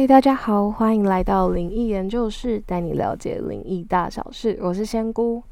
[0.00, 4.58] 嗨，大家好，欢迎来到灵异研究室，带你了解灵异大小事。
[4.62, 5.42] 我是仙姑，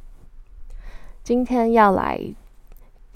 [1.22, 2.18] 今天要来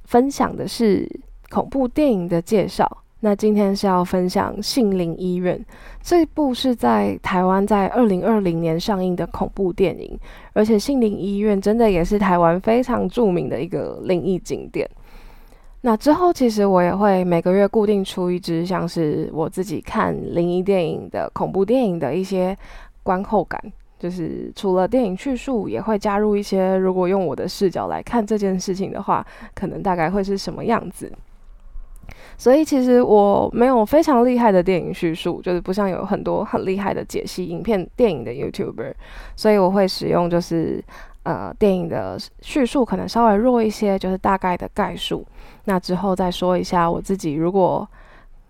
[0.05, 1.09] 分享的是
[1.49, 2.99] 恐怖电影的介绍。
[3.21, 5.57] 那今天是要分享《杏林医院》
[6.03, 10.19] 这部是在台湾在二零二零年上映的恐怖电影，
[10.53, 14.87] 而且杏林医院真的也是台湾非常著名的一个灵异景点。
[15.85, 22.57] 那之后，其实我也会每个月固定出一支，像是我自己看灵异电影的恐怖电影的一些
[23.03, 23.61] 观后感，
[23.99, 31.13] 就是除了电影叙述，也会加入一些，如果用我的视角来看这件事情的话，可能大概会是什么样子。
[32.39, 38.95] 所以其实我没有非常厉害的电影叙述，就是不像有很多很厉害的解析影片电影的 YouTuber，
[39.35, 40.83] 所以我会使用就是
[41.25, 45.27] 呃电影的叙述可能稍微弱一些，就是大概的概述。
[45.65, 47.89] 那之后再说一下我自己，如果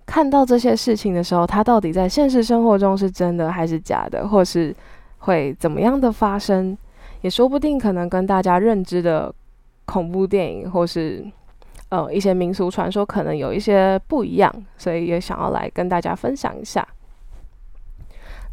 [0.06, 4.74] 看到这些事情的时候，它到底在现实生活中是真的还是假的，或是
[5.18, 6.76] 会怎么样的发生，
[7.20, 9.32] 也说不定，可能跟大家认知的
[9.84, 11.24] 恐怖电影或是
[11.90, 16.86] 呃一些民俗传说可能有一些不一样，所以也想要来跟大家分享一下。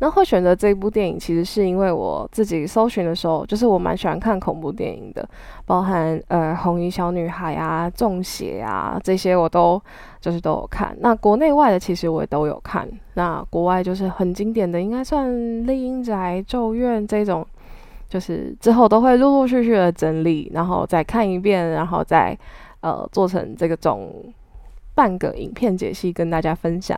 [0.02, 5.28] 那会选择这部电影，其实是因为我自己搜寻的时候，就是我蛮喜欢看恐怖电影的，
[5.66, 9.81] 包含呃红衣小女孩啊、中邪啊这些，我都
[10.22, 10.95] 就是都有看。
[11.02, 12.89] 那国内外的其实我也都有看。
[13.16, 15.30] 那国外就是很经典的，应该算
[15.66, 17.45] 《丽英宅》《咒怨》这种，
[18.08, 22.38] 就是之后都会陆陆续续的整理，然后再看一遍，然后再
[22.80, 24.14] 呃做成这个种
[24.95, 26.97] 半个影片解析跟大家分享。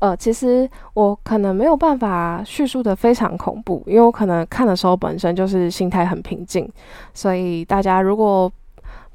[0.00, 6.66] 呃，其实我可能没有办法叙述的非常恐怖，因为我可能看的时候本身就是心态很平静，
[7.12, 8.50] 所以大家如果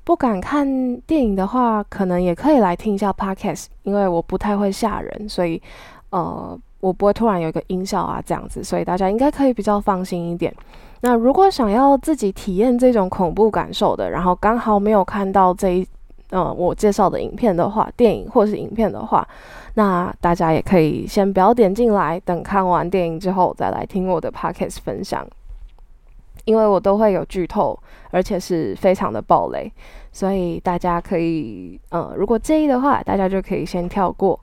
[0.04, 0.66] 不敢看
[1.02, 5.60] 电影的话，可能也可以来听一下 podcast，因为我不太会吓人，所以
[6.12, 10.54] 呃，我不会突然有一个音效啊这样子，所以大家应该可以比较放心一点。
[11.02, 15.88] 那如果想要自己体验这种恐怖感受的，然后刚好没有看到这一。
[16.32, 19.28] 嗯，我介绍的影片的话，电影或是影片的话，
[19.76, 25.26] 那大家也可以先不要点进来，等看完电影之后再来听我的 podcast 分享，
[26.46, 27.78] 因为我都会有剧透，
[28.12, 29.72] 而且是非常的暴雷，
[30.12, 34.40] 所以大家可以，呃，如果介意的话，大家就可以先跳过。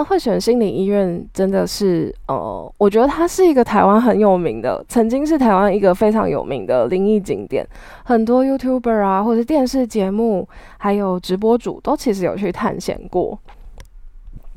[0.00, 7.68] 那会选心理医院真的是，呃，我觉得它是一个台湾很有名的，曾经是台湾一个非常有名的灵异景点，
[8.06, 13.38] 很多 YouTuber 啊，或者电视节目，还有直播主都其实有去探险过。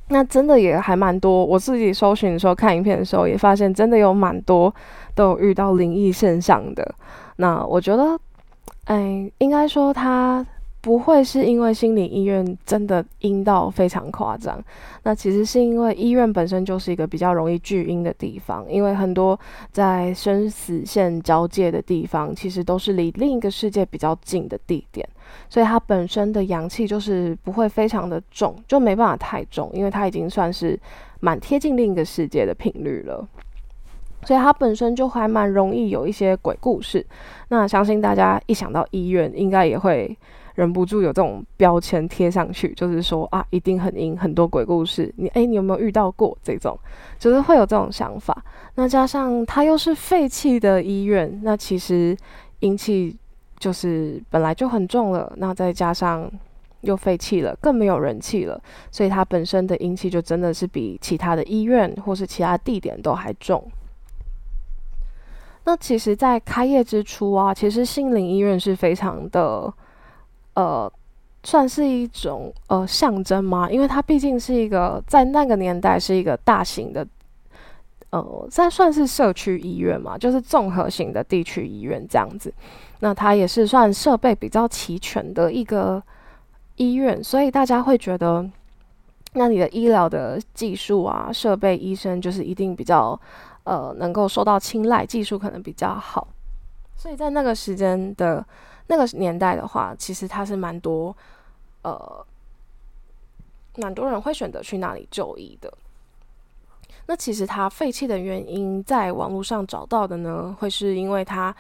[0.08, 4.74] 那真的也还蛮多，我自己搜寻的时候看影片的时候，也发现真的有蛮多
[5.14, 6.90] 都有遇到灵异现象的。
[7.36, 8.18] 那我觉得，
[8.86, 10.46] 哎，应该说它。
[10.84, 14.62] 不会是因为心理医院真的阴到非常夸张，
[15.04, 19.40] 那其实是因为医院本身就是一个比较容易聚阴的地方，因为很多
[19.72, 25.08] 在生死线交界的地方，其实都是离另一个世界比较近的地点，
[25.48, 30.78] 所以它本身的阳气就是不会非常的重，就没办法太重，因为它已经算是
[31.22, 33.26] 蛮贴近另一个世界的频率了，
[34.26, 37.06] 所以它本身就还蛮容易有一些鬼故事。
[37.48, 40.18] 那相信大家一想到医院，应该也会。
[40.56, 45.12] 忍不住有这种标签贴上去，就是说啊，一定很阴，很多鬼故事。
[45.18, 46.78] 你哎，你有没有遇到过这种？
[47.18, 48.44] 就是会有这种想法。
[48.76, 52.16] 那加上它又是废弃的医院，那其实
[52.60, 53.18] 阴气
[53.58, 56.32] 就是本来就很重了，那再加上
[56.82, 58.62] 又废弃了，更没有人气了，
[58.92, 63.64] 所以它本身的阴气就真的是比其他的医院或是其他地点都还重。
[65.66, 69.74] 那其实，在开业之初啊，其实杏林医院是非常的。
[70.56, 70.92] 呃，
[71.44, 73.70] 算是一种呃象征吗？
[73.70, 77.06] 因为它毕竟是一个在那个年代是一个大型的，
[78.12, 82.54] 呃，在算是社区医院嘛，就是综合型的地区医院这样子。
[83.00, 86.02] 那它也是算设备比较齐全的一个
[86.76, 88.48] 医院，所以大家会觉得，
[89.34, 93.20] 那你的医疗的技术啊、设备、医生就是一定比较
[93.64, 96.28] 呃能够受到青睐，技术可能比较好。
[96.96, 98.46] 所以在那个时间的。
[98.88, 101.16] 那个年代的话，其实它是蛮多，
[101.84, 102.26] 呃，
[103.78, 105.74] 蛮多人会选择去那里就医的。
[107.06, 111.56] 那其实它废弃的原因，在网络上找到的呢，会是因为它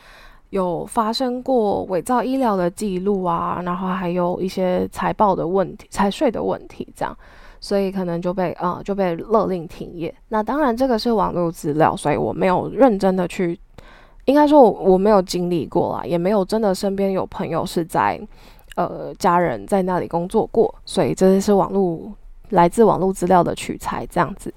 [0.50, 7.18] 有发生过伪造医疗的记录啊，然后还有一些财报的问题、财税的问题，这样，
[7.60, 10.14] 所以可能就被啊就被勒令停业。
[10.28, 13.60] 那当然这个是网络资料，所以我没有认真的去。
[14.26, 18.20] 应该说，我我没有经历过啦，也没有真的身边有朋友是在，
[18.76, 22.12] 呃，家人在那里工作过，所以这是网络
[22.50, 24.54] 来自网络资料的取材这样子。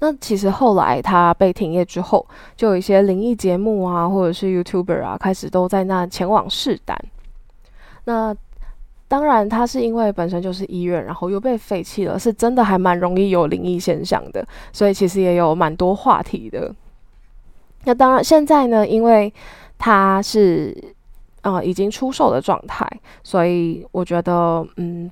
[0.00, 2.26] 那其实后来他被停业之后，
[2.56, 6.98] 就有一些灵异节目啊，或者是 YouTuber 啊，开始都在那前往试胆。
[8.06, 8.34] 那
[9.06, 16.74] 当然，他是因为本身就是医院，然后又被废弃了，是真的还蛮容易有灵异现象的，所以其实也有蛮多话题的。
[17.84, 19.32] 那当然，现在呢，因为
[19.78, 20.76] 它是
[21.40, 22.86] 啊已经出售的状态，
[23.22, 25.10] 所以我觉得嗯。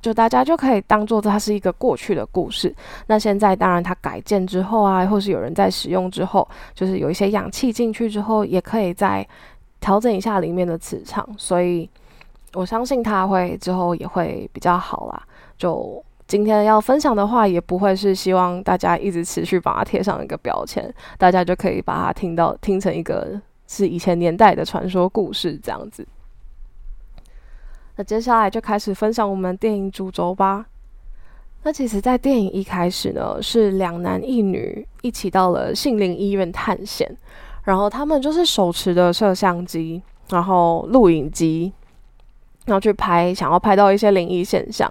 [0.00, 2.74] 就大家就可以当做它是一个过去的故事。
[3.06, 9.24] 那现在当然它改建之后啊，或是有人在使用之后，就是有一些氧气进去之后，也可以再
[9.78, 11.24] 调整一下里面的磁场。
[11.38, 11.88] 所以
[12.54, 15.22] 我相信它会之后也会比较好啦。
[15.56, 26.08] 就今天要分享的话，也不会是希望大家一直持续把它贴上一个标签，大家就可以把它听到听成一个是以前年代的传说故事这样子。
[27.96, 30.64] 那接下来就开始分享我们电影主轴吧。
[31.64, 37.14] 那其实，在电影一开始呢，是两男一女一起到了杏林医院探险，
[37.64, 41.74] 然后他们就是手持的摄像机，然后录影机，
[42.66, 44.88] 然后去拍，想要拍到一些灵异现象。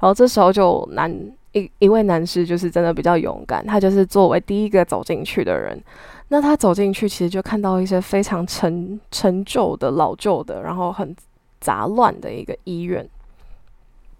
[0.00, 1.10] 然后这时候就男
[1.52, 5.82] 一一位男士就是真的比较勇敢，他就是作为第一个走进去的人。
[6.28, 11.14] 那他走进去，其实就看到一些非常陈陈旧的老旧的，然后很。
[11.60, 13.08] 杂乱的一个医院，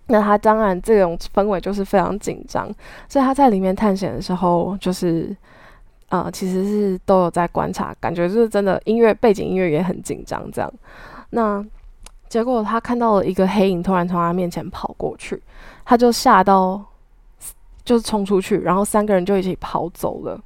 [0.07, 2.75] 那他当然这种氛围就是非常紧张，
[3.07, 5.37] 所以他在里面探险的时候，就是
[6.09, 10.73] 呃，其实是都有在观察，感觉就是真的音乐背景音乐也很紧张这样。
[11.29, 11.63] 那
[12.29, 15.43] 结果他看到了一个黑影突然从他面前跑过去，
[15.85, 16.85] 他就吓到，
[17.85, 20.41] 就是冲出去，然后三个人就一起跑走了。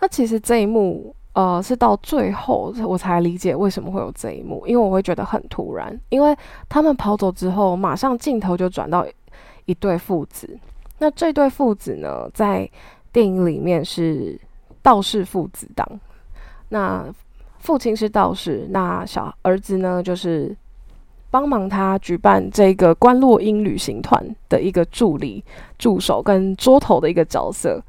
[0.00, 1.14] 那其实这一幕。
[1.34, 6.36] 呃，是到最后我才理解为什么会有这一幕，因为我会觉得很突然，因为
[6.68, 9.06] 他们跑走之后，马上镜头就转到
[9.66, 10.58] 一对父子。
[10.98, 12.68] 那这对父子呢，在
[13.12, 14.36] 电影里面是
[14.82, 15.88] 道士父子档，
[16.70, 17.06] 那
[17.60, 20.56] 父亲是道士，那小儿子呢，就是
[21.30, 25.44] 帮忙他举办这个关洛英旅行团的一个助理、
[25.78, 27.82] 助手跟桌头的一个角色。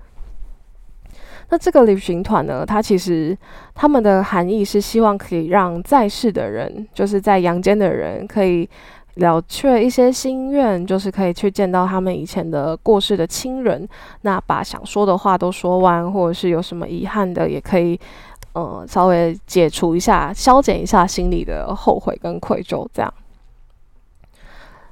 [1.52, 2.64] 那这个旅行团呢？
[2.64, 3.36] 它其实
[3.74, 8.70] 他们的含义是希望可以让在世的人，就是在阳间的人，可以
[9.16, 13.88] 了却一些心愿，就是可以去见到他们以前的过世的亲人，
[14.22, 18.00] 那把想说的话都说完，或者是有什么遗憾的，也可以
[18.54, 22.88] 呃稍微解除一下，消减一下心里的后悔跟愧疚。
[22.94, 23.12] 这样。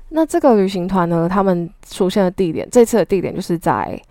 [0.10, 4.02] 那这个旅行团呢，他们出现的地点，这次的地点就是在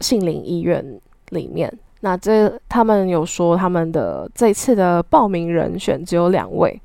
[0.00, 1.00] 杏林医院。
[1.30, 6.80] 里面，那这他们有说他们的这次的报名人选只有两位。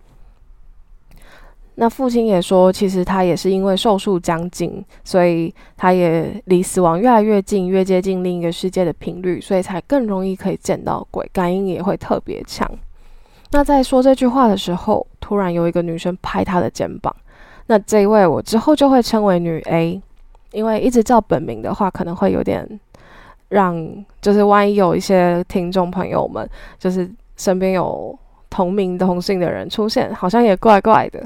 [1.76, 12.70] 那父亲也说，其实他也是因为寿数将近，所以他也离死亡越来越近，越接近另一个世界的频率，所以才更容易可以见到鬼，感应也会特别强。
[13.52, 17.16] 那在说这句话的时候，突然有一个女生拍他的肩膀。
[17.68, 20.02] 那这一位我之后就会称为女 A，
[20.52, 22.80] 因为一直叫本名的话，可能会有点。
[23.50, 23.88] 让
[24.20, 26.50] 就是万一有一些听众朋友们，
[26.80, 27.08] 就是
[27.38, 28.18] 身边有
[28.50, 31.24] 同名同姓的人出现，好像也怪怪的。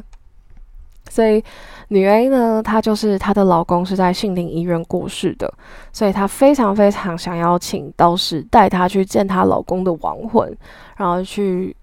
[1.09, 1.41] 所以
[1.87, 5.49] 女 A 呢，她就是她的老公是在杏林医院过世的，
[5.93, 10.53] 所以她非常非常想要请道士带她去见她老公的亡魂，
[10.97, 11.73] 然后去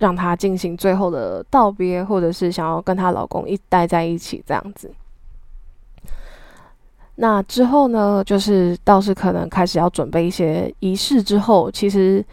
[0.00, 4.90] 让她进行最后的道别，或者是想要跟她老公一待在一起这样子。
[7.14, 12.24] 那之后呢，就是倒是可能开始要准备一些仪式之后，其实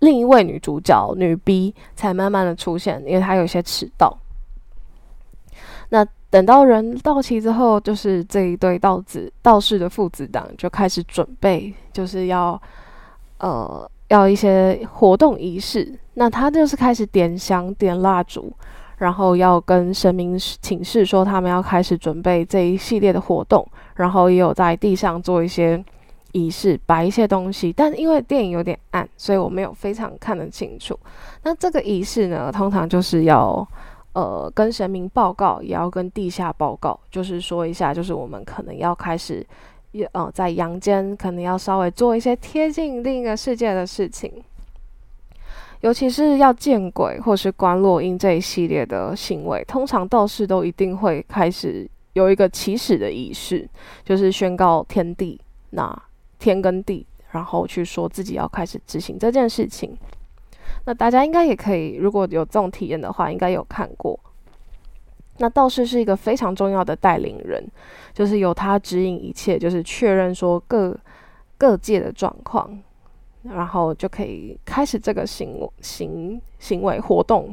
[0.00, 4.16] 另一位女主角女 B 才慢慢的出现，因为她有些迟到。
[5.90, 12.60] 那等到人到齐之后，就是这一对道子道士的父子档就开始准备，就是要
[13.38, 15.92] 呃要一些活动仪式。
[16.14, 18.52] 那他就是开始点香点蜡烛。
[18.98, 23.66] 然后要跟神明请示说，他们要开始准备这一系列的活动，
[23.96, 25.84] 然后也有在地上做一些
[26.30, 27.72] 仪式，摆一些东西。
[27.72, 30.96] 但因为电影有点暗，所以我没有非常看得清楚。
[31.42, 33.66] 那这个仪式呢，通常就是要
[34.12, 39.44] 呃跟神明报告，也要跟地下报告，就是说一下，就是我们可能要开始，
[39.94, 44.30] 也呃，在阳间可能要稍微做一些贴近另一个世界的事情。
[45.82, 53.68] 尤其是要见鬼或是观落阴这一系列的行为，通常道士都一定会开始有一个起始的仪式，
[54.04, 56.02] 就是宣告天地，那
[56.40, 59.96] 天跟地，然后去说自己要开始执行这件事情。
[60.86, 64.18] 那大家应该也可以，如果有这种体验的话，应该有看过。
[65.38, 67.60] 那道士是一个非常重要的带领人，
[68.12, 70.96] 就是由他指引一切，就是确认说各
[71.58, 72.78] 各界的状况，
[73.42, 77.52] 然后就可以开始这个行行行为活动。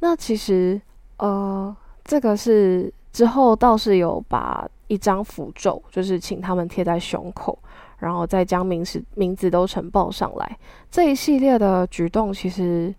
[0.00, 0.78] 那其实，
[1.16, 1.74] 呃，
[2.04, 7.58] 这个是之后道士有把一张符咒，就是请他们贴在胸口，
[8.00, 10.58] 然后再将名字名字都呈报上来。
[10.90, 12.94] 这一系列的举动，其实。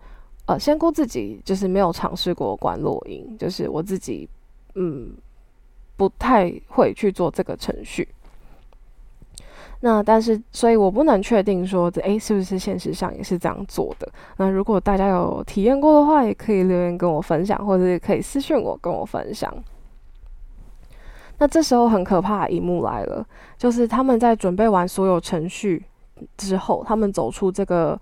[0.50, 4.28] 呃，仙姑自己就是没有尝试过关落音，就是我自己，
[4.74, 5.14] 嗯，
[5.96, 8.08] 不太会去做这个程序。
[9.82, 14.12] 那但是，所以我不能确定说这，诶，是不是现实上也是这样做的？
[14.38, 19.54] 那如果大家有体验过的话，也可以留言跟我分享，或者是可以私信我跟我分享。
[21.38, 23.24] 那这时候很可怕的一幕来了，
[23.56, 25.86] 就是他们在准备完所有程序
[26.38, 28.02] 之后，他们走出这个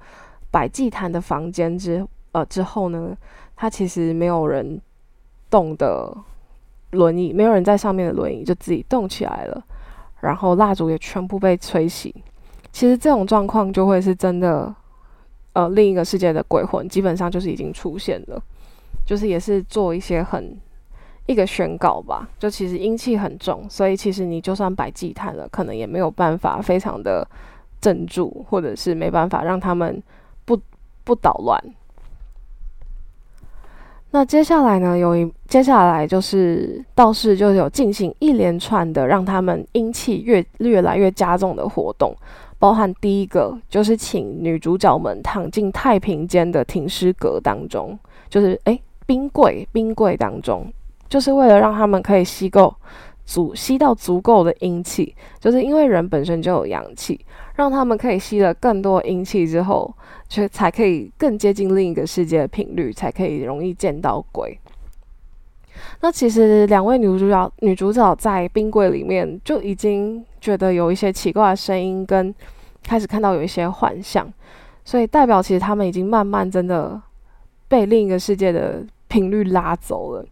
[0.50, 2.08] 摆祭坛的房间之。
[2.38, 3.18] 呃，之后呢，
[3.56, 4.80] 它其实没有人
[5.50, 6.16] 动的
[6.92, 9.64] 轮椅，没有人在上面的轮椅就自己动起来了，
[10.20, 12.14] 然后蜡烛也全部被吹熄。
[12.72, 14.72] 其实这种状况就会是真的，
[15.54, 18.40] 呃，另一个世界的鬼魂基本上就是已经出现了，
[19.04, 20.56] 就是也是做一些很
[21.26, 22.30] 一个宣告吧。
[22.38, 27.28] 就其实阴气很重，所以其实你就算摆祭坛了，可能也没有办法非常的
[27.82, 30.04] 镇住，或者是没办法让他们
[30.46, 30.56] 不
[31.04, 31.60] 不捣乱。
[34.12, 34.98] 那接下来呢？
[34.98, 42.16] 有一接下来就是道士就有进行一连串的让他们阴气越越来越加重的活动，
[42.58, 47.98] 包含第一个就是请女主角们躺进太平间的停尸阁当中，
[48.30, 50.66] 就是诶冰柜冰柜当中，
[51.10, 52.74] 就是为了让他们可以吸够
[53.28, 57.24] 足吸到足够的阴气，就是因为人本身就有阳气，
[57.58, 59.94] 让他们可以吸了更多阴气之后。
[60.30, 64.60] 却才可以更接近另一个世界的频率，才可以容易见到鬼。
[66.02, 72.36] 那其实两位女主角，女主角在冰柜里面就已经觉得有一些奇怪的声音，跟
[72.84, 74.30] 开始看到有一些幻象，
[74.84, 77.02] 所以代表其实他们已经慢慢真的
[77.70, 80.26] 被另一个世界的频率拉走了。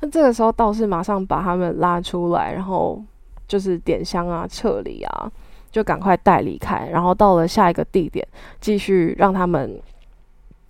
[0.00, 3.02] 那这个时候道士马上把他们拉出来，然后
[3.46, 5.30] 就是点香啊，撤离啊。
[5.70, 8.26] 就赶快带离开，然后到了下一个地点，
[8.58, 9.78] 继续让他们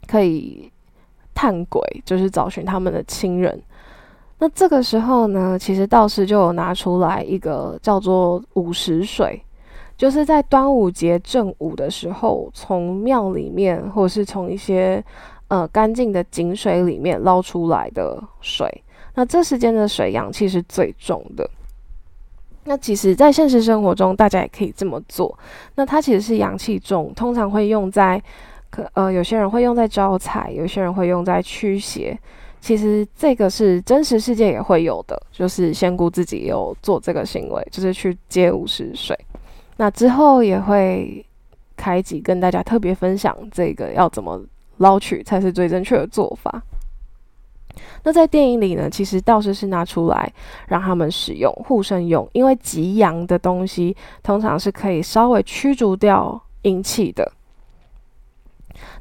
[0.08, 0.70] 可以
[1.32, 3.62] 探鬼，就是找寻他们的亲人。
[4.40, 9.40] 那这个时候呢，其实道士就有拿出来一个叫做午时水，
[9.96, 15.02] 就是在端午节正午的时候，从庙里面或者是从一些
[15.46, 18.68] 呃干净的井水里面捞出来的水。
[19.18, 21.50] 那这时间的水阳气是最重的。
[22.62, 25.36] 那其实，在现实生活中，大家也可以这么做。
[25.74, 28.22] 那它其实是阳气重，通常会用在，
[28.70, 32.16] 可呃，有些人会用在招财，有些人会用在驱邪。
[32.60, 39.18] 其实这个是真实世界也会有的，就是仙姑自己有做这个行为，就是去接五十水。
[39.78, 41.26] 那之后也会
[41.76, 44.40] 开集跟大家特别分享这个要怎么
[44.76, 46.62] 捞取才是最正确的做法。
[48.04, 50.32] 那在电影里呢，其实道士是拿出来
[50.68, 57.32] 让他们使用护身用，因为极阳的东西通常是可以稍微驱逐掉阴气的。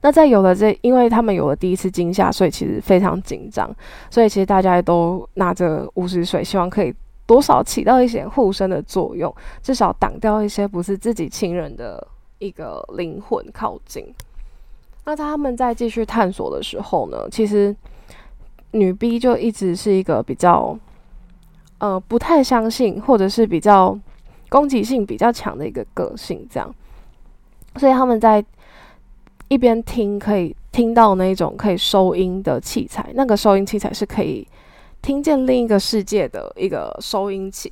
[0.01, 3.69] 那在有了这，因为他们有了第一次惊吓，所以其实非常紧张，
[4.09, 6.93] 所以其实大家都拿着巫师水，希望可以
[7.25, 12.05] 多少起到一些护身的作用，至少挡掉一些不是自己亲人的
[12.39, 14.11] 一个灵魂靠近。
[15.05, 17.75] 那他们在继续探索的时候呢，其实。
[18.71, 20.77] 女 B 就一直是一个比较，
[21.79, 23.97] 呃，不太相信，或者是比较
[24.49, 26.73] 攻击性比较强的一个个性，这样。
[27.77, 28.43] 所以他们在
[29.47, 34.47] 一边听，可以听到那种可以收音的器材，那个收音器材是可以
[35.01, 37.71] 听见另一个世界的一个收音器。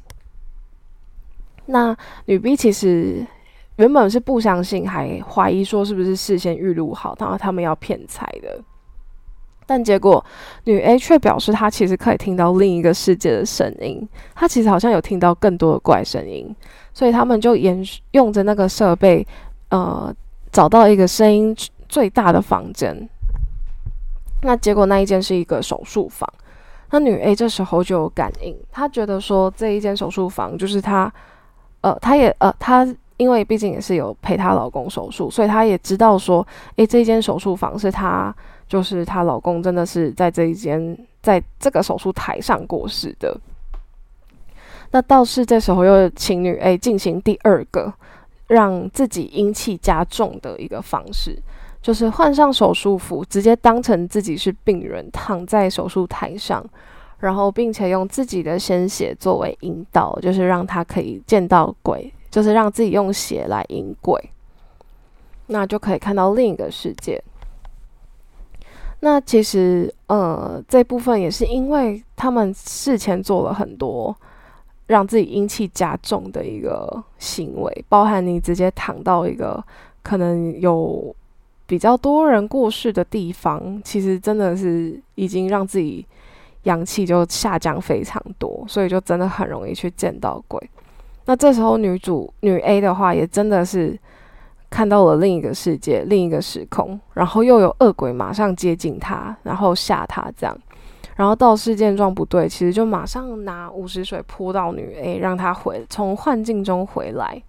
[1.65, 3.25] 那女 B 其实
[3.77, 8.63] 原本是不相信，还怀疑说是不是事先预录好，然后他们要骗财的。
[9.65, 10.23] 但结果，
[10.65, 16.55] 女 A 却表示她其实可以听到另一个世界的声音，她其实好像有听到更多的怪声音，
[16.93, 19.25] 所以他们就沿用着那个设备，
[19.69, 20.13] 呃，
[20.51, 21.55] 找到一个声音
[21.89, 23.09] 最大的房间。
[24.43, 26.31] 那结果那一间是一个手术房，
[26.91, 31.11] 那女 A 这时候就有感应，她觉得说这一间手术房就是她，
[31.81, 32.85] 呃，她也呃，她
[33.17, 36.45] 因为毕竟也是有陪她老公手术，所以她也知道说，
[36.75, 38.35] 诶，这间手术房是她。
[38.67, 43.39] 就是她老公真的是在这一间，在这个手术台上过世的。
[44.89, 47.93] 那道士这时候又请女 A 进行第二个
[48.47, 51.39] 让自己阴气加重的一个方式，
[51.79, 56.65] 就是换上手术服，直接当成自己是病人，躺在手术台上，
[57.19, 64.21] 然后并且用自己的鲜血作为引导，就是让他可以见到鬼，就是让自己用血来引鬼，
[65.47, 67.23] 那就可以看到另一个世界。
[68.99, 74.13] 那其实，呃，这部分也是因为他们事前做了很多
[74.87, 79.63] 让自己阴气加重的一个行为，包含你直接躺到一个
[80.03, 81.15] 可能有。
[81.67, 86.05] 比较多人过世的地方，其实真的是已经让自己
[86.61, 90.69] 阳气就下降非常多，所以就真的很容易去见到鬼。
[91.25, 93.97] 那这时候女主女 A 的话，也真的是
[94.69, 100.57] 看到了另一个世界、另一个时空，然后又有恶鬼马上接近她，然后吓她这样。
[101.15, 107.41] 然后道士见状不对，其实就马上拿五十水泼到女 A，让她回从幻境中回来。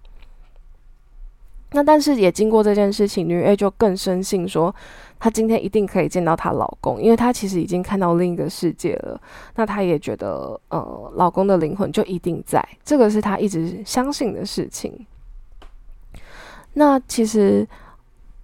[1.71, 4.73] 那但是也经过这件事情，女 A 就更深信说，
[5.19, 9.19] 她今天一定可以见到她老公，因为她其实已经看到另一个世界了。
[9.55, 15.05] 那她也觉得，呃，老公的灵魂就一定在，这个是她一直相信的事情。
[16.75, 17.67] 那其实，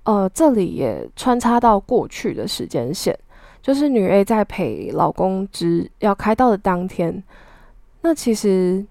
[0.04, 3.18] 呃，这里也穿插到过去的时间线，
[3.62, 7.24] 就是女 A 在陪老公之要开刀的当天，
[8.02, 8.86] 那其实。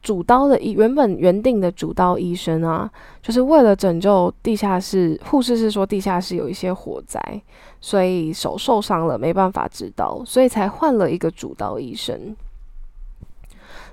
[0.00, 2.90] 主刀的医原本原定的主刀医生啊，
[3.20, 7.20] 就是为了拯救地下室，护士是说地下室有一些火灾，
[7.80, 12.36] 所以手受伤了，没办法执刀，所以才换了一个主刀医生。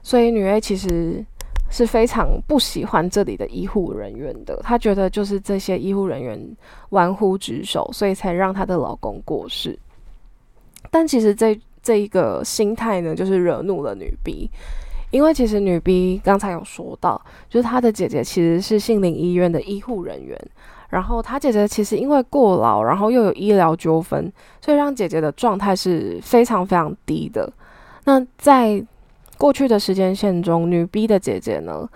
[0.03, 1.25] 所以女 A 其实
[1.71, 6.39] 是非常不喜欢这里的医护人员的，她觉得就是这些医护人员
[6.89, 9.77] 玩忽职守，所以才让她的老公过世。
[10.91, 14.49] 但其实这这一个心态呢，就是惹怒了女 B。
[15.15, 20.37] 因为其实女 B 刚才有说到，就是她的姐姐其实是杏林医院的医护人员，
[20.89, 24.29] 然后她姐姐其实因为过劳，然后又有医疗纠纷，
[24.59, 27.49] 所以让姐姐的状态是非常非常低的。
[28.03, 28.85] 那在
[29.37, 31.87] 过去的时间线中，女 B 的姐姐呢，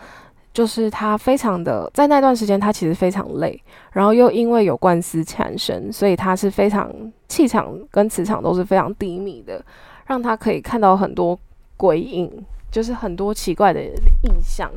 [0.53, 6.89] 就是她非常的在那段时间，她其实非常累，然后又因为有官司缠身，所以她是非常
[7.27, 9.61] 气场跟磁场都是非常低迷的，
[10.05, 11.37] 让她可以看到很多
[11.75, 12.45] 鬼影。
[12.71, 14.71] 就是很多奇怪的意象，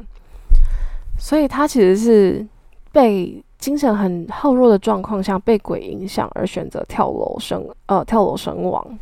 [1.18, 2.46] 所以他其实是
[2.90, 8.98] 被精神很耗弱的状况下被鬼影响而选择跳楼身呃跳楼身亡。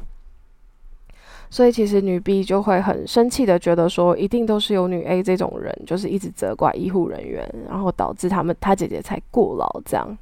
[1.53, 10.17] 所以其实女 B 就会很生气的觉得说，一定都是有女 A 这种人，就是一直责怪医护人员，然后导致他们他姐姐才过劳这样。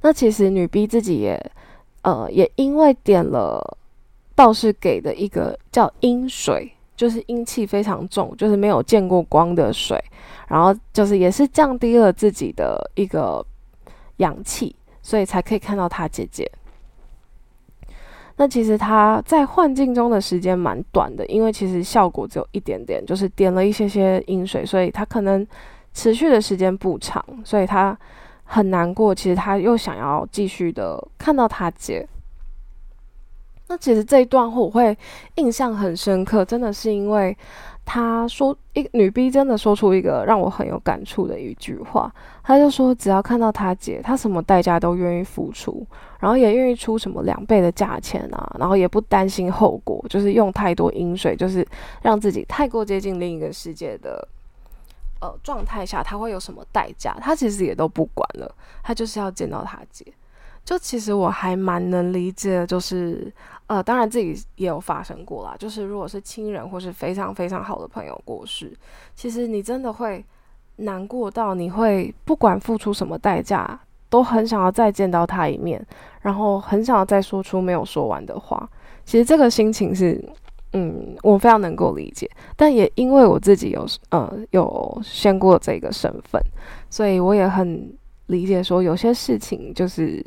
[0.00, 1.50] 那其实女 B 自己也
[2.02, 3.76] 呃也因为点了
[4.34, 6.72] 道士给的一个叫阴水。
[6.96, 10.02] 就是阴气非常重，就是没有见过光的水，
[10.48, 13.44] 然后就是也是降低了自己的一个
[14.16, 16.50] 阳气，所以才可以看到他姐姐。
[18.38, 25.46] 那其实他在幻境中的时间蛮短的，因为其实效果只有一点点，就是点了一些些阴水，所以他可能
[25.94, 27.98] 持续的时间不长，所以他
[28.44, 29.14] 很难过。
[29.14, 32.06] 其实他又想要继续的看到他姐。
[33.68, 34.96] 那其实这一段话我会
[35.36, 37.36] 印象很深刻，真的是因为
[37.84, 42.12] 他说一女 B 真的说出一个让我很有感触的一句话，
[42.44, 45.84] 他就说只要看到他姐，他什么代价都愿意付出，
[46.20, 51.66] 然后也愿意出什么两倍的价钱啊，然后也不担心后果，就是用太多阴水，就是
[52.02, 54.26] 让自己太过接近另一个世界的
[55.20, 58.52] 呃状态下，他会有什么代价，他其实也都不管了，
[58.82, 60.06] 他就是要见到他姐。
[60.64, 63.32] 就其实我还蛮能理解，就是
[63.68, 65.56] 呃，当然自己也有发生过啦。
[65.58, 68.72] 就是如果是亲人或是非常非常好的朋友过世，
[69.14, 70.24] 其实你真的会
[70.76, 75.84] 难过到你会不管付出什么代价，都很想要再见到他一面，
[76.20, 78.70] 然后很想要再说出没有说完的话。
[79.04, 80.24] 其实这个心情是，
[80.72, 82.30] 嗯，我非常能够理解。
[82.54, 86.40] 但也因为我自己有呃有宣过这个身份，
[86.88, 87.92] 所以我也很
[88.26, 90.24] 理解说有些事情就是。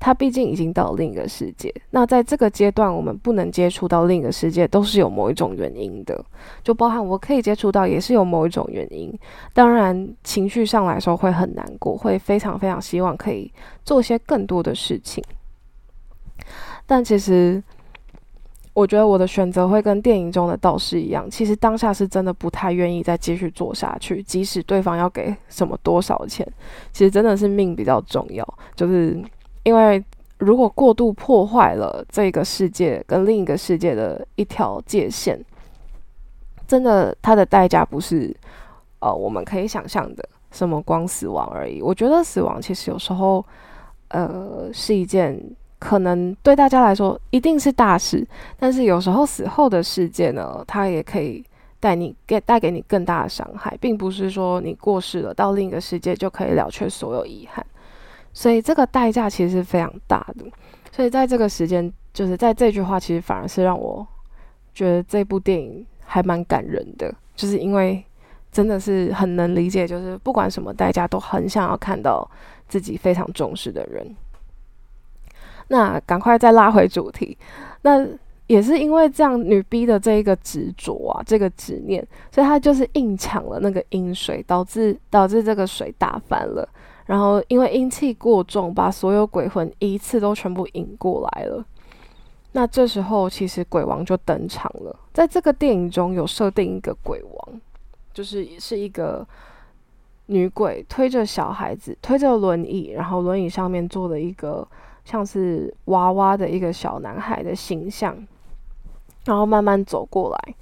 [0.00, 6.24] 他毕竟已经到另一个世界，那在这个阶段，我们不能接触到另一个世界，都是有某一种原因的，
[6.64, 9.12] 就包含我可以接触到，也是有某一种原因。
[9.52, 13.52] 当然，情绪上来说会很难过，会非常非常希望可以
[13.84, 15.22] 做些更多的事情。
[16.86, 17.62] 但其实，
[18.72, 26.50] 我觉得我的选择会跟电影中的道士一样，其实当下是真的不太愿意再继续做下去，即使对方要给什么多少钱，
[26.90, 29.22] 其实真的是命比较重要，就是。
[29.62, 30.02] 因为
[30.38, 35.38] 如果过度破坏了这个世界跟另一个世界的一条界限，
[36.66, 38.34] 真的，它的代价不是
[39.00, 41.82] 呃我们可以想象的什么光死亡而已。
[41.82, 43.44] 我觉得死亡其实有时候，
[44.08, 45.38] 呃是一件
[45.78, 48.26] 可能对大家来说一定是大事，
[48.58, 51.44] 但是有时候死后的世界呢，它也可以
[51.78, 57.64] 带你给带给你更大的伤害，并不是说你过世了到另一个世界就可以了却所有遗憾，
[58.32, 60.44] 所以这个代价其实是非常大的。
[60.92, 64.06] 所以在这个时间，就是在这句话，其实反而是让我
[64.74, 68.04] 觉得这部电影还蛮感人的，就是因为
[68.50, 72.28] 真的是很能理解，就是不管什么代价，都很想要看到
[72.68, 74.16] 自己非常重视的人。
[75.68, 77.38] 那赶快再拉回主题，
[77.82, 78.04] 那
[78.48, 86.68] 也是因为这样女 B 的这一个执着啊，这个执念，所以她就是硬抢了那个阴水，导致导致这个水打翻了。
[87.10, 91.64] 然后因为阴气过重，把所有鬼魂一次都全部引过来了。
[92.52, 94.96] 那这时候其实鬼王就登场了。
[95.12, 97.60] 在这个电影中有设定一个鬼王，
[98.14, 99.26] 就是是一个
[100.26, 104.64] 女鬼推着小孩子，推着轮椅，然后轮椅上面坐了一个
[105.04, 108.16] 像是娃娃的一个小男孩的形象，
[109.24, 110.54] 然后慢慢走过来，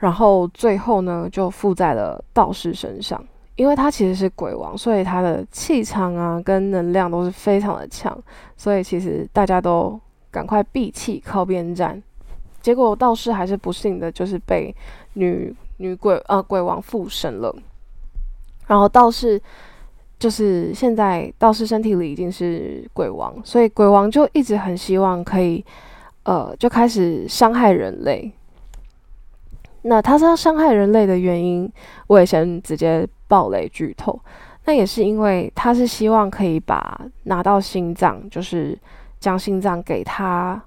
[0.00, 3.24] 然后最后呢就附在了道士身上。
[3.56, 8.16] 因为他其实是鬼王，所以他的气场啊跟能量都是非常的强，
[8.56, 9.98] 所以其实大家都
[10.30, 12.00] 赶快闭气靠边站。
[12.60, 14.74] 结果道士还是不幸的，就是被
[15.14, 17.54] 女女鬼呃鬼王附身了。
[18.66, 19.40] 然后道士
[20.18, 25.64] 就是现在道士身体里已经是鬼王，所以鬼王就一直很希望可以
[26.24, 28.30] 呃就开始伤害人类。
[29.82, 31.72] 那他是要伤害人类的原因，
[32.08, 34.20] 我也先直接爆雷剧透。
[34.64, 38.76] 那也是因为他是希望可以把拿到心脏，就是
[39.20, 40.60] 将心脏给他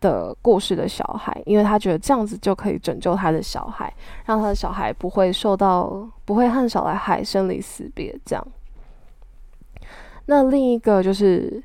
[0.00, 3.90] 的过世的小孩，因为他觉得这样子就可以拯救他的小孩，
[4.26, 8.46] 让他的小孩不会受到不会和小孩生离死别这样。
[10.26, 11.62] 那另一个就是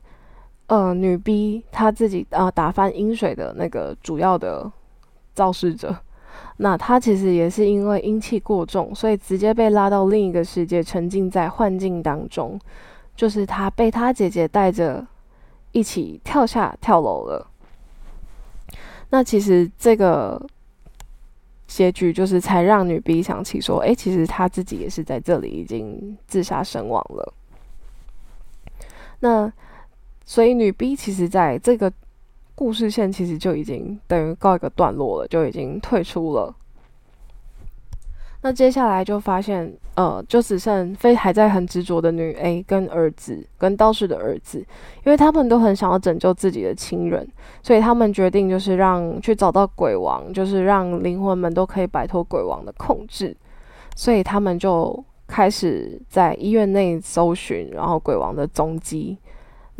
[0.68, 4.72] 呃女 B 她自己啊打翻阴水的那个主要的
[5.36, 5.94] 肇事者。
[6.64, 12.60] 那他其实也是因为阴气过重，所以直接被拉到另一个世界，沉浸在幻境当中。
[13.16, 15.04] 就是他被他姐姐带着
[15.72, 17.48] 一起跳下跳楼了。
[19.10, 20.40] 那其实这个
[21.66, 27.34] 结局就是才让女 B 想起说，哎，其实他自己也是在这里已经自杀身亡了。
[29.22, 29.52] 那
[30.26, 31.92] 所以女 B 其实在这个。
[32.56, 36.54] 故事线其实就已经等于告一个段落了，就已经退出了。
[38.44, 44.58] 那接下来就发现，呃，就只剩非还在很执着的女 A 跟儿子，跟道士的儿子，
[45.04, 47.28] 因为他们都很想要拯救自己的亲人，
[47.62, 53.36] 所以他们决定就是让去找到鬼王，就是让灵魂们都可以摆脱鬼王的控制。
[53.96, 59.18] 所以他们就开始在医院内搜寻，然后鬼王的踪迹。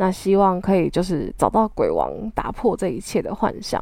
[0.02, 3.80] 那希望可以就是找到鬼王，打破这一切的幻象。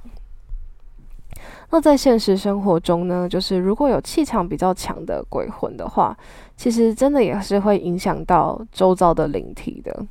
[1.70, 6.14] 那在现实生活中呢，就是如果有气场比较强的鬼魂的话，
[6.58, 10.06] 其实真的也是会影响到周遭的灵体的，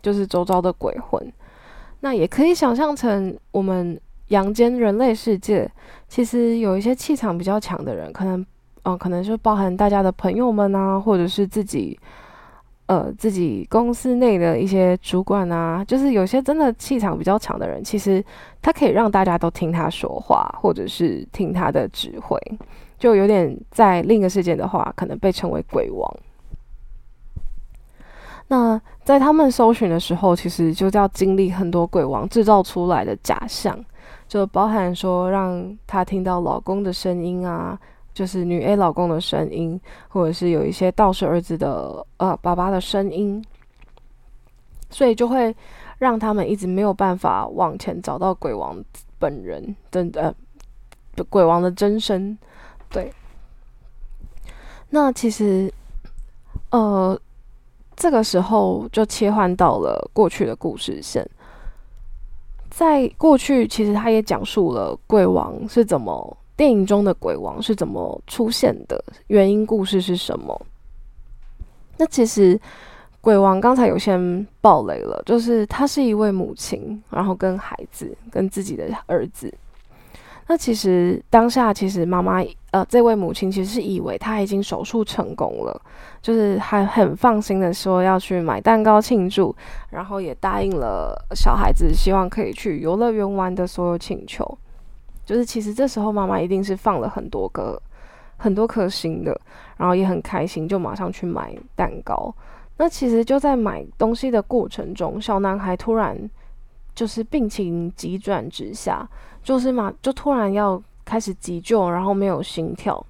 [0.00, 1.30] 就是周遭的鬼魂。
[2.00, 5.70] 那也可以想象成我们阳间人类世界，
[6.08, 8.46] 其实有一些气场比较强的人，可能，
[8.84, 12.00] 嗯，可能就包含大家的朋友们啊，或者是自己。
[12.90, 18.24] 呃，自己公司内的一些主管啊，就是有些真的气场比较强的人，其实
[18.60, 22.36] 他可以让大家都听他说话，或者是听他的指挥，
[22.98, 26.12] 就有点在另一个世界的话，可能被称为鬼王。
[28.48, 33.78] 那在他们搜寻的时候，其实就要经历很多鬼王制造出来的假象，
[34.26, 37.78] 就包含说让他听到老公的声音啊。
[38.20, 43.42] 就是女 A 老公的声音，或者是有一些道士儿子的呃爸爸的声音，
[44.90, 45.56] 所以就会
[45.96, 48.76] 让他们一直没有办法往前找到鬼王
[49.18, 50.34] 本人真的
[51.30, 52.36] 鬼王的真身。
[52.90, 53.10] 对，
[54.90, 55.72] 那其实
[56.72, 57.18] 呃
[57.96, 61.26] 这个时候就切换到了过去的故事线，
[62.68, 66.36] 在过去其实他也讲述了鬼王是怎么。
[66.60, 69.02] 电影中的鬼王是怎么出现的？
[69.28, 70.60] 原因故事是什么？
[71.96, 72.60] 那其实
[73.22, 79.50] 鬼王刚才有先爆雷了，就是他是一位母亲，然后跟孩子，跟自己的儿子。
[80.48, 85.80] 那其实当下，其实妈妈呃，这位母亲其实是以为他已经手术成功了，
[86.20, 89.56] 就是还很放心的说要去买蛋糕庆祝，
[89.88, 94.58] 然后也答应了小孩子希望可以去游乐园玩的所有请求。
[95.30, 97.80] 就是其实这时候妈妈一定是放了很多个
[98.36, 99.40] 很多颗心的，
[99.76, 102.34] 然后也很开心，就马上去买蛋糕。
[102.78, 106.18] 那其实就在买东西的过程中，小男孩突然
[106.96, 109.08] 就是病情急转直下，
[109.40, 113.06] 就是嘛，就突然要开始急救，然后没有心跳。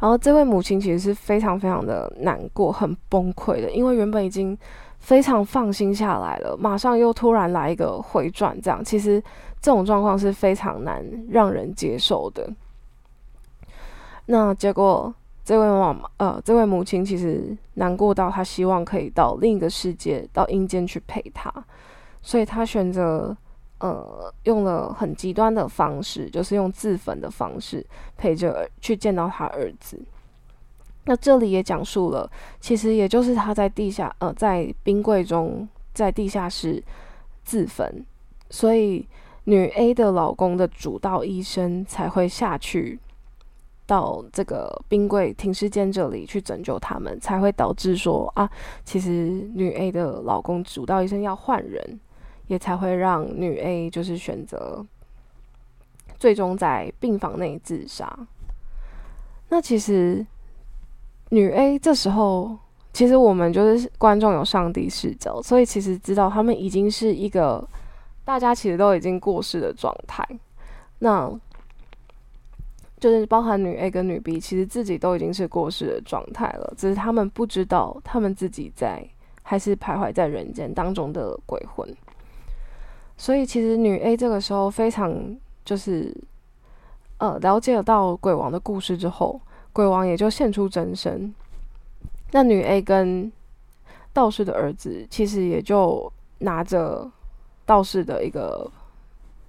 [0.00, 4.56] 然后这位母亲其实是非常非常的难过，很崩溃的，因为原本已经
[5.00, 9.20] 非常放心下来了，马上又突然来一个回转，这样其实
[9.60, 12.48] 这种状况是非常难让人接受的。
[14.26, 15.12] 那结果，
[15.44, 21.52] 这位妈妈，呃，这位母亲其实难过到她希望可以到另一个世界，到阴间去陪他，
[22.22, 23.36] 所以她选择。
[23.82, 27.82] 呃，用了很极端的方式，就是用自焚的方式
[28.18, 29.98] 陪着去见到他儿子。
[31.04, 36.84] 那这里也讲述了，其实也就是他在地下，呃，在冰柜中，在地下室
[37.42, 38.04] 自焚，
[38.50, 39.08] 所以
[39.50, 42.98] 女 A 的老公的主刀医生才会下去
[43.84, 48.48] 到这个冰柜停尸间这里去拯救他们，才会导致说啊，
[48.84, 49.10] 其实
[49.54, 52.00] 女 A 的老公主刀医生要换人。
[52.50, 54.84] 也才会让女 A 就是选择
[56.18, 58.26] 最终在病房内自杀。
[59.50, 60.26] 那其实
[61.28, 62.58] 女 A 这时候，
[62.92, 67.64] 其实我们就是观众有上帝视角，所以其实知道他们已经是一个
[68.30, 70.24] 大家其实都已经过世的状态。
[71.00, 71.28] 那
[73.00, 79.04] 就是包含女 A 跟女 B，其实自己都已经是过世的状态了，只是他们不知道他们自己在
[79.42, 81.92] 还是徘徊在人间当中的鬼魂。
[83.16, 86.16] 所以其实女 A 这个时候非常就是，
[87.18, 89.40] 呃，了解到鬼王的故事之后，
[89.72, 91.34] 鬼王也就现出真身。
[92.30, 93.32] 那女 A 跟
[94.12, 97.10] 道士的儿子其实也就拿着
[97.70, 98.68] 道士的一个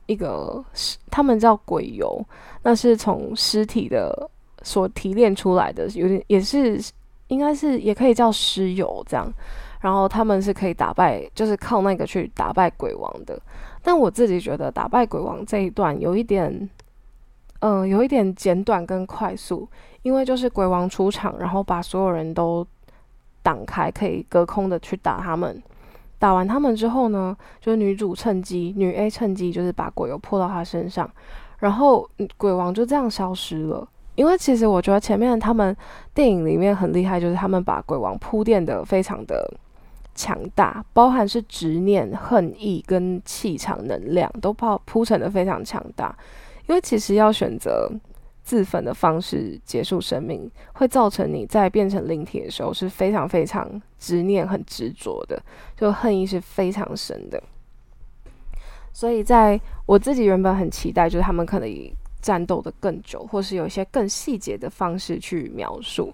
[0.06, 0.64] 一个
[1.10, 2.24] 他们叫鬼油，
[2.62, 4.30] 那是从尸体的
[4.62, 6.80] 所提炼出来的，有点也是
[7.30, 9.34] 应该是也可以叫尸油这样。
[9.80, 13.42] 然后他们是可以打败，就是靠那个去打败鬼王的。
[13.82, 16.70] 但我自己觉得打败鬼王这一段有一点，
[17.62, 19.68] 嗯，有一点简短跟快速，
[20.04, 22.64] 因为就是鬼王出场，然后把所有人都
[23.42, 25.60] 挡开，可以隔空的去打他们。
[26.22, 31.10] 打完他们之后呢，就是女主趁机，女 A 趁机就是把鬼油泼到他身上，
[31.58, 32.08] 然后
[32.38, 33.88] 鬼王就这样消失了。
[34.14, 35.76] 因为其实我觉得前面他们
[36.14, 39.52] 电影里面很厉害，就是他们把鬼王铺垫的非常的。
[40.14, 46.14] 强大，包含是执念、恨意跟气场能量，都铺铺成的非常强大。
[46.68, 47.90] 因为其实要选择
[48.44, 55.42] 自焚的方式结束生命，会造成你在变成灵体的时候是非常非常执念、很执着的，
[55.78, 57.42] 就恨意是非常深的。
[58.94, 61.70] 所以在我自己原本很期待，就是他们可能
[62.22, 66.14] 战斗的更久，或是有一些更细节的方式去描述。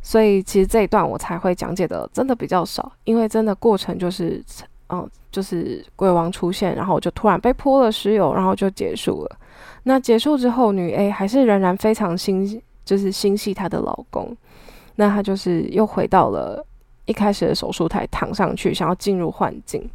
[0.00, 4.42] 所以其实这一段我才会讲解的真的比较少，因为真的过程就是，
[4.88, 9.38] 嗯，就是鬼王出现，然后就突然被泼了石油，然后就结束了。
[9.84, 14.36] 那结束之后，女 A 还是仍然非常心，就是心系她的老公。
[14.96, 16.64] 那她就是又回到了
[17.04, 19.88] 一开始的手术台，躺上去，想要进入幻境。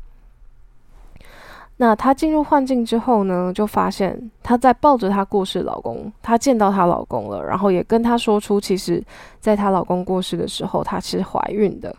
[1.77, 9.03] 那她进入幻境之后呢，就发现她在抱着她过世老公，她见到她老公了，然后也跟她说出，其实
[9.39, 11.95] 在她老公过世的时候，她是怀孕的。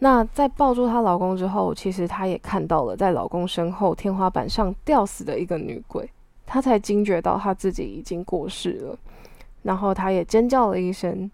[0.00, 6.08] 那在抱住她老公之后，其实她也看到了在老公身后天花板上吊死的一个女鬼，
[6.50, 8.98] 他才惊觉到他自己已经过世了，
[9.62, 11.30] 然后他也尖叫了一声。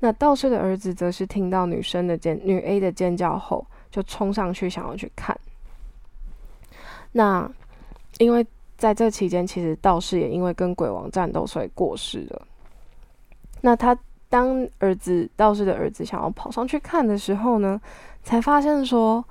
[0.00, 5.34] 那道士的儿子则是听到女生的尖女 A 的尖叫后，就冲上去想要去看。
[7.12, 7.50] 那，
[8.18, 12.42] 因为在这期间，其实道士也因为跟鬼王战斗，所以过世了。
[13.62, 13.96] 那他
[14.28, 17.80] 当儿子道士的儿子想要跑上去看的时候呢，
[18.22, 19.24] 才发现说，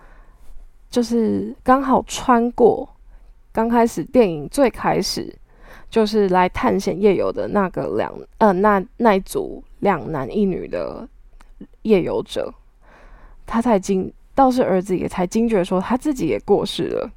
[0.89, 2.87] 就是刚好穿过
[3.51, 5.33] 刚开始电影最开始
[5.89, 11.07] 就是来探险夜游的那个两呃那那一组两男一女的
[11.81, 12.53] 夜游者，
[13.45, 17.11] 他才惊倒是儿子也才惊觉说他自己也过世了。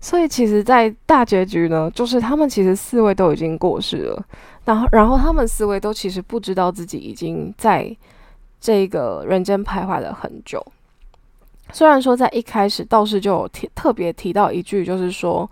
[0.00, 4.26] 所以其实，在大结局呢，就是他们其实四位都已经过世了，
[4.64, 7.94] 然后，然后他们四位都其实不知道自己已经在
[8.58, 10.64] 这个人间徘徊了很久。
[11.72, 15.48] 虽然说在一开始道士就有提特别提到一句，就是说，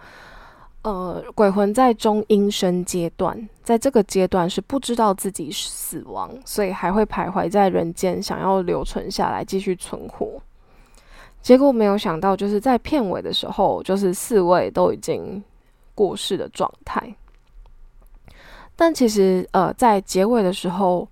[0.82, 10.40] 呃，鬼魂在中阴身阶段，在这个阶段是不知道自己死亡，所以还会徘徊在人间，想要留存下来，继续存活。
[11.40, 15.42] 结果没有想到，就是在片尾的时候，就是四位都已经
[15.94, 17.14] 过世的状态。
[18.74, 21.08] 但其实，呃，在结尾的时候，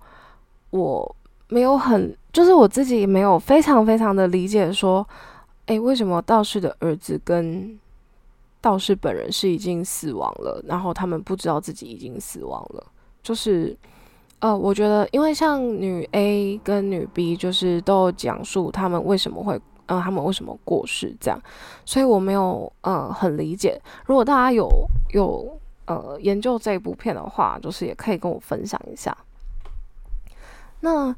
[0.69, 1.15] 我
[1.47, 5.03] 没有很，就是我自己没有非常非常的理解说，
[5.65, 7.75] 诶，为什么道士的儿子跟
[8.61, 12.85] 道士本人是已经死亡了，然后他们不知道自己已经死亡了？
[13.23, 13.75] 就是，
[14.37, 21.41] 呃，我觉得，因为像女 A 跟女 B，就是都讲述他们为什么会，呃，他们为什么过世这样，
[21.85, 23.81] 所以我没有呃很理解。
[24.05, 24.69] 如果大家有
[25.11, 29.17] 有呃研究这部片的话，就是也可以跟我分享一下。
[30.81, 31.15] 那。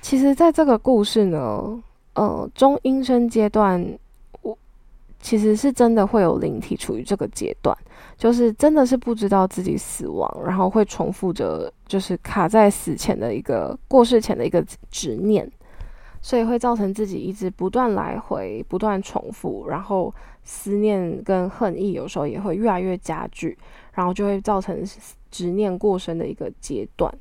[0.00, 1.82] 其实，在这个故事呢，
[2.14, 3.98] 呃，中阴身阶段，
[4.42, 4.56] 我
[5.20, 7.76] 其实是真的会有灵体处于这个阶段，
[8.16, 15.50] 就是真的是不知道自己死亡，然后会重复着，就是卡在死前的一个过世前的一个执念，
[16.22, 23.58] 所以会造成自己一直不断来回、不断重复，然后思念跟恨意有时候也会越来越加剧，
[23.92, 24.82] 然后就会造成
[25.30, 27.12] 执念过深的一个阶段。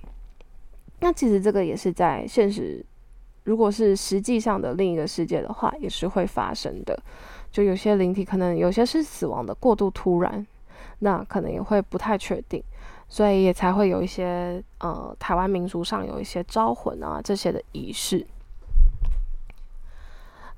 [1.00, 2.84] 那其实这个也是在现实，
[3.44, 6.98] 如果是实际上的另一个世界的话，也是会发生的。
[7.52, 10.46] 就有些灵体可能有些是死亡的过度突然，
[11.00, 12.62] 那可能也会不太确定，
[13.08, 18.26] 所以也才会有一些呃台湾民俗上有一些招魂啊这些的仪式。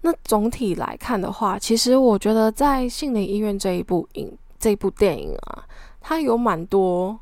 [0.01, 5.65] 那总体来看的话，其实我觉得在《心灵医院》这一部影这部电影啊，
[5.99, 7.19] 它有蛮多。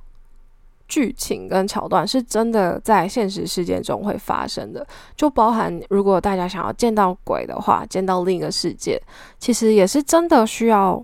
[0.88, 9.02] 剧情跟桥段是真的在现实世界中会发生的，就包含如果大家想要见到鬼的话，见到另一个世界，
[9.38, 11.04] 其实也是真的需要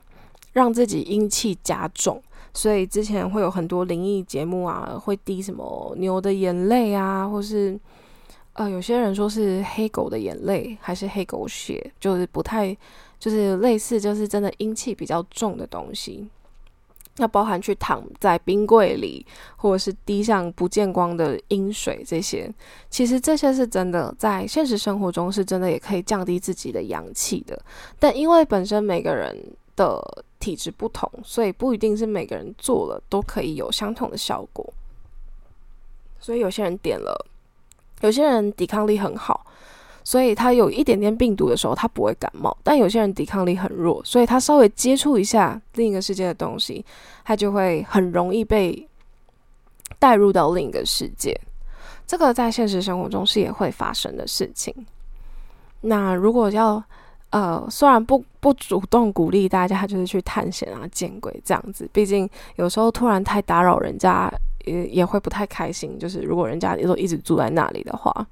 [0.54, 2.22] 让自己阴气加重。
[2.54, 7.78] 所以之前会有很多灵异节目啊，会滴什么牛的眼泪啊，或是
[8.54, 12.78] 呃有些人说是黑狗的眼泪，还是黑狗血，就是不太
[13.18, 16.30] 就是类似，就是真的阴气比较重的东西。
[17.18, 22.52] 要包含去躺在冰柜里，或者是滴上不见光的阴水，这些
[22.90, 27.62] 其实这些是真的，在现实生活中是真的也可以降低自己的阳气的。
[28.00, 29.38] 但因为本身每个人
[29.76, 30.02] 的
[30.40, 34.74] 体质不同，所以不一定是每个人做了都可以有相同的效果。
[36.20, 37.28] 所以有些人点了，
[38.02, 39.46] 有些人抵抗力很好。
[40.04, 42.56] 所以他有一点点病毒的时候，他不会感冒。
[42.62, 46.86] 但有些人抵抗力很弱，所以他稍微接触一下另一个世界的东西，
[47.24, 48.88] 他就会很容易被
[49.98, 51.40] 带入到另一个世界。
[52.06, 54.74] 这个在现实生活中是也会发生的事情。
[55.82, 56.84] 那如果要
[57.30, 64.30] 呃，虽然不不主动鼓励大家就是去探险啊、见鬼这样子，毕竟有时候突然太打扰人家，
[64.66, 65.98] 也也会不太开心。
[65.98, 68.28] 就是如果人家都一直住在那里的话。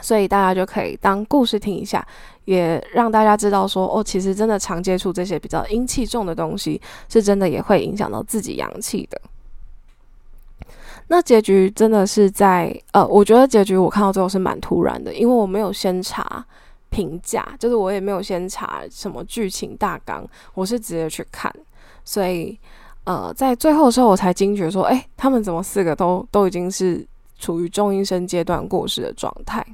[0.00, 2.04] 所以大家就可以当故事听一下，
[2.44, 9.20] 也让大家知道说，哦，其实真的常接触这些比较阴气重的东西，是真的也会影响到自己阳气的。
[11.08, 16.44] 那结局真的是在，呃，我觉得结局我看到最后是蛮突然的，因为我没有先查
[16.88, 21.52] 评价，就是我也没有先查什么剧情大纲，我是直接去看，
[22.02, 22.58] 所以，
[23.04, 27.06] 呃，在最后的时候我才惊觉说，哎，他们怎么四个都都已经是
[27.38, 29.64] 处于中阴身阶段过世的状态。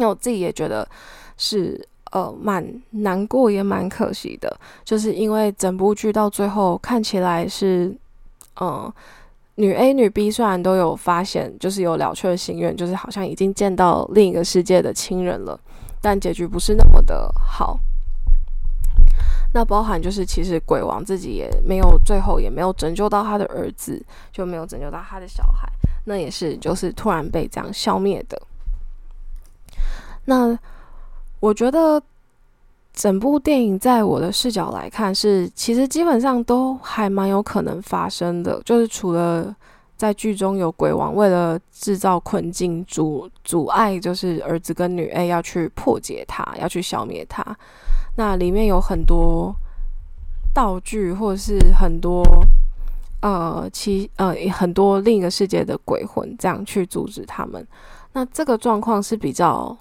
[0.00, 0.88] 那我自己也觉得
[1.36, 1.78] 是
[2.10, 7.94] 呃蛮难过，也蛮可惜的，就是因为整部剧到最后看起来是，
[8.62, 8.90] 嗯，
[9.56, 15.60] 女 A 女 B 虽然都有发现，就是有了却的心愿，就是好像已经见到另一个世界的亲人了，
[16.00, 17.78] 但结局不是那么的好。
[19.52, 25.68] 那包含就是其实鬼王自己也没有最后也没有拯救到他的儿子，就没有拯救到他的小孩，
[26.04, 28.40] 那也是就是突然被这样消灭的。
[30.26, 30.56] 那
[31.40, 32.00] 我觉得
[32.92, 38.60] 整部电影在我的视角来看是，其实基本上都还蛮有可能发生的。
[38.64, 39.54] 就是除了
[39.96, 47.44] 在剧中有鬼王为了制造困境阻阻碍，就是儿子跟女 A 要去破解它，要去消灭它。
[48.16, 49.54] 那里面有很多
[50.52, 52.22] 道具，或者是很多
[53.22, 57.66] 呃其呃很多另一个世界的鬼魂，这样去阻止他们。
[58.12, 59.76] 那这个状况是比较。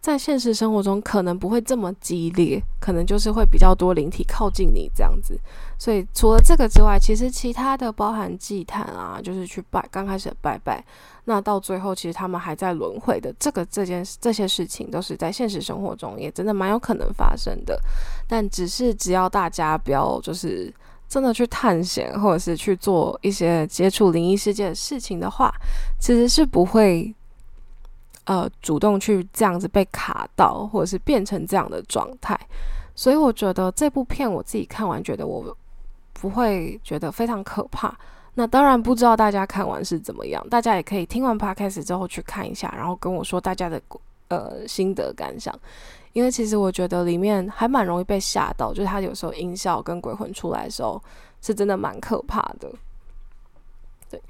[0.00, 5.38] 在现实生活中可能不会这么激烈，可能就是会比较多灵体靠近你这样子。
[5.78, 10.82] 所以除了这个之外，其实其他的包含祭坛啊，就是去拜，刚开始拜拜，
[11.24, 13.30] 那到最后其实他们还在轮回的。
[13.38, 17.78] 这个这件这些事情都是在现实生活中也真的蛮有可能发生的。
[18.26, 20.72] 但只是只要大家不要就是
[21.08, 25.52] 真的去探险，或者是去做一些接触灵异世界的事情的话，
[25.98, 27.14] 其实是不会。
[28.30, 32.38] 呃，主动去这样子被卡到，或者是变成这样的状态，
[32.94, 35.56] 所以我觉得这部片我自己看完，觉得我
[36.12, 37.92] 不会觉得非常可怕。
[38.34, 43.82] 那当然不知道大家看完是怎么样，大家也可以听完 podcast 之后去看一下，然后跟我说大家的
[44.28, 45.52] 呃心得感想。
[46.12, 51.02] 因为其实我觉得里面还蛮容易被吓到，就是他有时候音效跟鬼魂出来的时候，
[51.42, 52.72] 是真的蛮可怕的。
[54.08, 54.22] 对，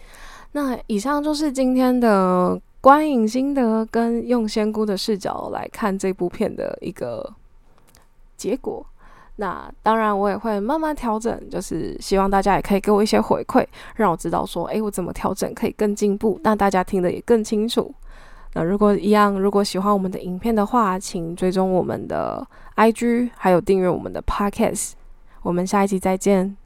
[0.52, 7.34] 那以上就是今天的观影心得，跟用仙姑的视角来看这部片的一个
[8.36, 8.84] 结果。
[9.36, 13.66] 那当然，我也会慢慢调整，就是希望大家也可以给我一些回馈，
[13.96, 17.94] 让我知道说，诶，我怎么调整可以更进步，让大家听得也更清楚。
[18.54, 24.92] 那如果一样，如果喜欢我们的影片的话，请追踪我们的 IG，还有订阅我们的 Podcast。
[25.42, 26.56] 我们下一集再见。